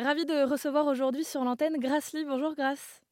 [0.00, 2.24] Ravi de recevoir aujourd'hui sur l'antenne Grace Lee.
[2.24, 3.02] Bonjour Grace.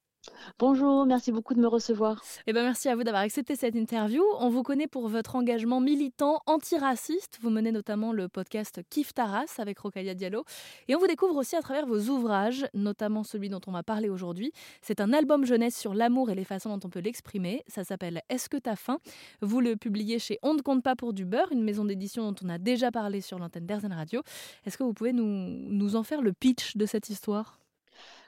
[0.58, 2.23] Bonjour, merci beaucoup de me recevoir.
[2.47, 4.22] Eh ben merci à vous d'avoir accepté cette interview.
[4.38, 7.38] On vous connaît pour votre engagement militant antiraciste.
[7.42, 10.44] Vous menez notamment le podcast Kif Taras avec Rokaya Diallo.
[10.88, 14.08] Et on vous découvre aussi à travers vos ouvrages, notamment celui dont on va parler
[14.08, 14.53] aujourd'hui.
[14.83, 17.63] C'est un album jeunesse sur l'amour et les façons dont on peut l'exprimer.
[17.67, 18.99] Ça s'appelle Est-ce que t'as faim?
[19.43, 22.37] Vous le publiez chez On ne compte pas pour du beurre, une maison d'édition dont
[22.45, 24.23] on a déjà parlé sur l'antenne d'Airzen Radio.
[24.65, 27.59] Est-ce que vous pouvez nous, nous en faire le pitch de cette histoire?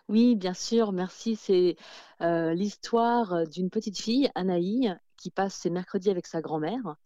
[0.08, 1.36] Oui, bien sûr, merci.
[1.36, 1.76] C'est
[2.22, 6.96] euh, l'histoire d'une petite fille, Anaï, qui passe ses mercredis avec sa grand-mère.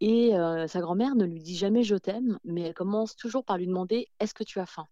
[0.00, 3.56] Et euh, sa grand-mère ne lui dit jamais je t'aime, mais elle commence toujours par
[3.56, 4.86] lui demander est-ce que tu as faim?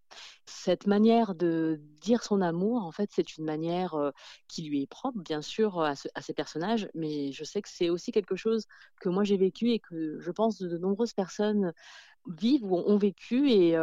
[0.47, 4.11] Cette manière de dire son amour, en fait, c'est une manière euh,
[4.49, 7.91] qui lui est propre, bien sûr, à, à, ces personnages, mais je sais que c'est
[7.91, 8.67] aussi quelque chose
[9.01, 11.75] que moi j'ai vécu et que je pense de, de nombreuses personnes
[12.27, 13.77] vivent ou ont vécu, et,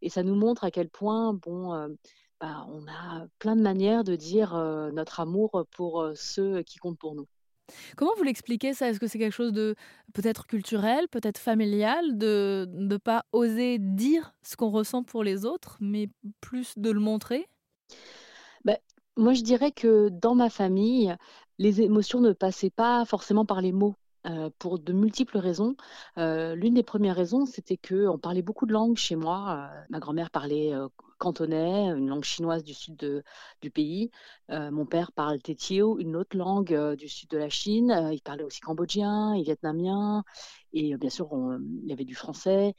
[0.00, 1.94] et ça nous montre à quel point, bon
[2.42, 4.54] bah, on a plein de manières de dire
[4.92, 7.28] notre amour pour ceux qui comptent pour nous.
[7.96, 8.88] Comment vous l'expliquez ça?
[8.88, 9.76] Est-ce que c'est quelque chose de
[10.12, 15.76] peut-être culturel, peut-être familial, de ne pas oser dire ce qu'on ressent pour les autres,
[15.80, 16.08] mais
[16.40, 17.46] plus de le montrer?
[18.64, 18.76] Bah,
[19.16, 21.14] Moi, je dirais que dans ma famille,
[21.58, 23.94] les émotions ne passaient pas forcément par les mots.
[24.24, 25.74] Euh, pour de multiples raisons.
[26.16, 29.68] Euh, l'une des premières raisons, c'était que on parlait beaucoup de langues chez moi.
[29.72, 30.72] Euh, ma grand-mère parlait
[31.22, 33.22] cantonais, une langue chinoise du sud
[33.60, 34.10] du pays.
[34.48, 38.10] mon père parle tétio, une autre langue du sud de la Chine.
[38.12, 40.24] il parlait aussi cambodgien et vietnamien.
[40.72, 41.28] Et bien sûr,
[41.82, 42.74] il y avait du français.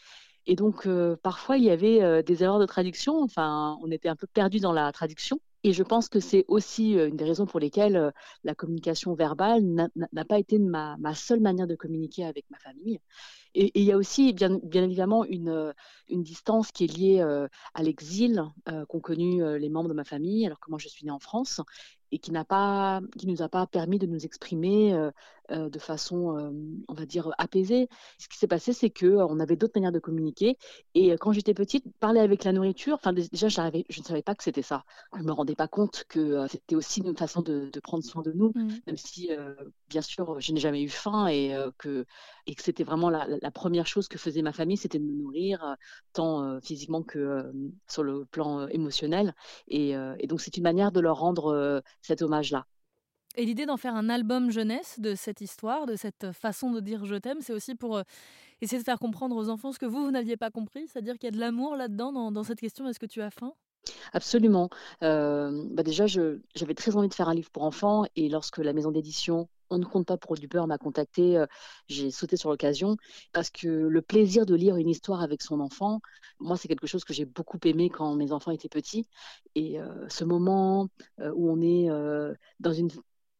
[0.45, 0.87] Et donc,
[1.23, 3.21] parfois, il y avait des erreurs de traduction.
[3.23, 5.39] Enfin, on était un peu perdu dans la traduction.
[5.63, 8.11] Et je pense que c'est aussi une des raisons pour lesquelles
[8.43, 12.99] la communication verbale n'a pas été ma, seule manière de communiquer avec ma famille.
[13.55, 15.73] Et, il y a aussi, bien, bien évidemment, une,
[16.09, 17.21] une, distance qui est liée
[17.73, 18.43] à l'exil
[18.89, 21.61] qu'ont connu les membres de ma famille, alors que moi je suis née en France,
[22.13, 25.09] et qui n'a pas, qui nous a pas permis de nous exprimer euh,
[25.49, 26.51] euh, de façon, euh,
[26.87, 27.89] on va dire, apaisée.
[28.19, 30.59] Ce qui s'est passé, c'est que on avait d'autres manières de communiquer.
[30.93, 34.43] Et quand j'étais petite, parler avec la nourriture, enfin déjà, je ne savais pas que
[34.43, 34.83] c'était ça.
[35.17, 38.31] Je me rendais pas compte que c'était aussi une façon de, de, prendre soin de
[38.31, 38.73] nous, mmh.
[38.85, 39.31] même si,
[39.89, 42.05] bien sûr, je n'ai jamais eu faim et que
[42.45, 45.13] et que c'était vraiment la, la, première chose que faisait ma famille, c'était de me
[45.13, 45.75] nourrir
[46.13, 47.51] tant physiquement que
[47.87, 49.33] sur le plan émotionnel.
[49.67, 52.65] Et, et donc c'est une manière de leur rendre cet hommage-là.
[53.35, 57.05] Et l'idée d'en faire un album jeunesse de cette histoire, de cette façon de dire
[57.05, 58.03] je t'aime, c'est aussi pour euh,
[58.61, 61.25] essayer de faire comprendre aux enfants ce que vous, vous n'aviez pas compris, c'est-à-dire qu'il
[61.25, 63.53] y a de l'amour là-dedans, dans, dans, cette question est-ce que tu as faim?
[64.13, 64.69] Absolument.
[65.01, 68.71] Euh, bah déjà, j'avais très envie de faire un livre pour enfants et lorsque la
[68.71, 71.43] maison d'édition on ne compte pas pour du m'a contacté,
[71.87, 72.97] j'ai sauté sur l'occasion
[73.31, 75.99] parce que le plaisir de lire une histoire avec son enfant,
[76.39, 79.07] moi c'est quelque chose que j'ai beaucoup aimé quand mes enfants étaient petits
[79.55, 79.77] et
[80.09, 81.89] ce moment où on est
[82.59, 82.89] dans une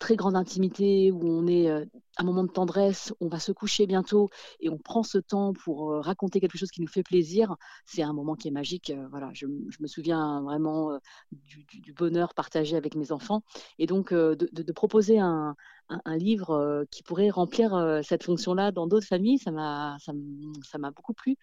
[0.03, 4.30] très grande intimité, où on est un moment de tendresse, on va se coucher bientôt
[4.59, 7.56] et on prend ce temps pour raconter quelque chose qui nous fait plaisir,
[7.86, 8.92] c'est un moment qui est magique.
[9.12, 11.00] voilà, je, me souviens vraiment
[11.31, 13.44] du, bonheur partagé avec mes enfants
[13.80, 15.56] et donc de, proposer un,
[16.18, 21.38] livre qui pourrait remplir cette fonction-là dans d'autres familles, ça m'a ça m'a beaucoup plu.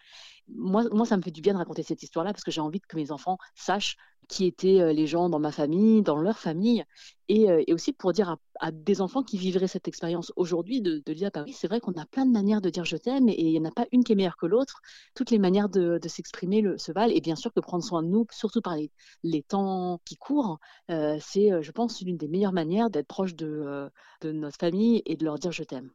[0.48, 2.80] Moi, moi, ça me fait du bien de raconter cette histoire-là parce que j'ai envie
[2.80, 3.96] que mes enfants sachent
[4.30, 6.84] qui étaient les gens dans ma famille, dans leur famille,
[7.28, 11.30] et, aussi pour dire à, des enfants qui vivraient cette expérience aujourd'hui de, de, dire,
[11.34, 13.50] bah oui, c'est vrai qu'on a plein de manières de dire je t'aime et il
[13.50, 14.80] n'y en a pas une qui est meilleure que l'autre.
[15.14, 18.26] Toutes les manières de, s'exprimer se valent et bien sûr que prendre soin de nous,
[18.30, 18.90] surtout par les,
[19.24, 23.90] les temps qui courent, c'est, je pense, l'une des meilleures manières d'être proche de
[24.24, 25.90] notre famille et de leur dire je t'aime.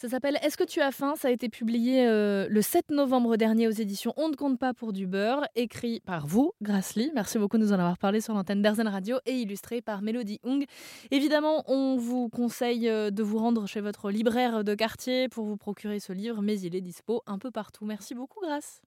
[0.00, 1.14] Ça s'appelle Est-ce que tu as faim?
[1.16, 4.72] Ça a été publié euh, le 7 novembre dernier aux éditions On ne compte pas
[4.72, 7.10] pour du beurre, écrit par vous, Grassly.
[7.16, 10.38] Merci beaucoup de nous en avoir parlé sur l'antenne d'Arzen Radio et illustré par Mélodie
[10.44, 10.64] Hung.
[11.10, 15.56] Évidemment, on vous conseille euh, de vous rendre chez votre libraire de quartier pour vous
[15.56, 17.84] procurer ce livre, mais il est dispo un peu partout.
[17.84, 18.80] Merci beaucoup, Grace.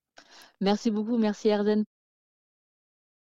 [0.61, 1.83] Merci beaucoup, merci Erzen.